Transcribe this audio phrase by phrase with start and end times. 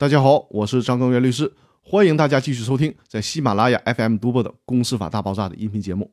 [0.00, 6.10] 大家好，我是张根源律师，欢迎大家继续收听在喜马拉雅 FM 独播的《公司法大爆炸》的音频节目。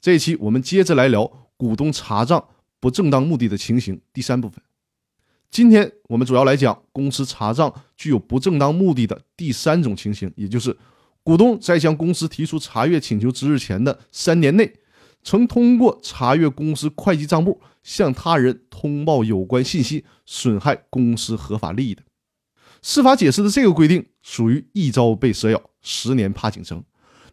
[0.00, 2.44] 这一期我们接着来聊股东查账
[2.80, 4.60] 不正当目的的情形第三部分。
[5.52, 10.76] 今天我们主要来讲公司查账具有不正当目的的第三种情形，也就是
[11.22, 14.80] 股东在向公司提出查阅请求之日前的三年内，
[15.22, 22.02] 曾通过查阅公司会计账簿向他人通报有关信息，损害公司合法利益的。
[22.82, 26.84] 司法解释的这个规定属于一朝被蛇咬，十年怕井绳。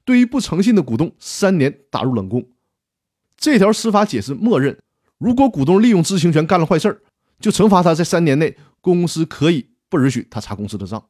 [0.06, 2.48] 对于不诚信的股东，三年打入冷宫。
[3.36, 4.80] 这条司法解释默认，
[5.18, 7.02] 如果股东利用知情权干了坏事儿，
[7.40, 11.04] 就惩罚他在三年内公司可以不允许他查公司的账。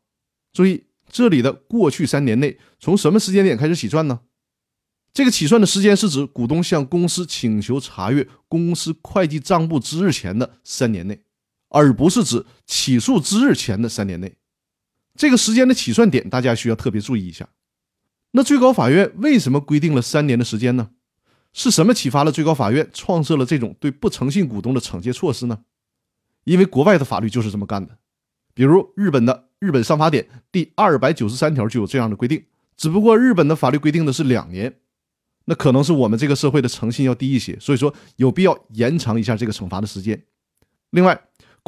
[0.54, 4.22] 注意，这里的过去三年内从什么时间点开始起算呢？
[5.12, 11.24] 这个起算的时间是指股东向公司请求查阅公司会计账簿之日前的三年内。
[11.70, 14.36] 而不是指起诉之日前的三年内，
[15.16, 17.48] 这个时间的起算点，大家需要特别注意一下。
[18.32, 20.92] 那最高法院为什么规定了三年的时间呢？
[21.52, 25.60] 是什么启发了最高法院创设了这种对不诚信股东的惩戒措施呢？
[26.44, 27.98] 因为国外的法律就是这么干的，
[28.54, 32.46] 比如日本的《日本商法典》第二百九十三条就有这样的规定，
[32.78, 34.80] 只不过日本的法律规定的是两年，
[35.46, 40.24] 那可能是我们这个社会的诚信要低一些，所以说有必要延长一下这个惩罚的时间。
[40.92, 41.20] 另外，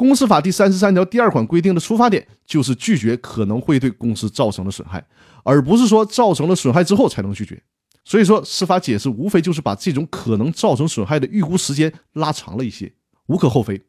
[0.02, 5.06] 公司法第三十三条第二款规定的出发点就是拒绝可能会对公司造成的损害，
[5.44, 7.62] 而不是说造成了损害之后才能拒绝。
[8.04, 12.92] 所以说，司法解释无非就是把这种可能造成损害的预估时间拉长了一些，
[13.26, 13.80] 无可厚非。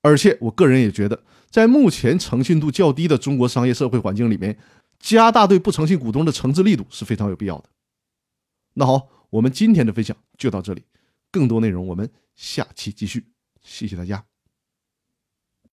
[0.00, 4.56] 而且，我个人也觉得，在目前诚信度较低的中国商业社会环境里面，
[4.98, 7.64] 加大对不诚信股东的惩治力度是非常有必要的。
[8.72, 10.84] 那好，我们今天的分享就到这里，
[11.30, 13.26] 更多内容我们下期继续。
[13.62, 14.33] 谢谢大家。